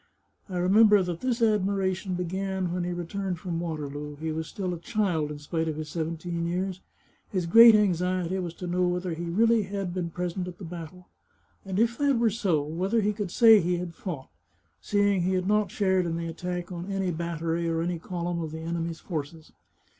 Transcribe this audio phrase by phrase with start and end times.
[0.49, 4.15] I remember that this admiration began when he returned from Waterloo.
[4.15, 6.81] He was still a child, in spite of his seventeen years.
[7.29, 11.07] His great anxiety was to know whether he really had been present at the battle;
[11.63, 14.29] and if that were so, whether he could say he had fought,
[14.81, 18.41] seeing he had not shared in the attack on any bat tery or any column
[18.41, 19.51] of the enemy's forces.